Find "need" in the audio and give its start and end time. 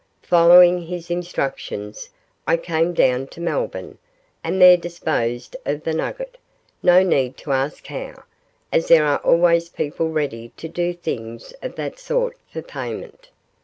7.03-7.37